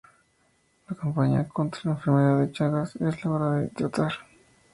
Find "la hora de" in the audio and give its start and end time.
3.23-3.67